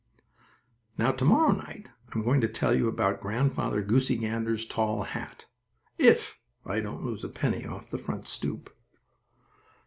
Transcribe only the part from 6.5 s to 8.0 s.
I don't lose a penny off the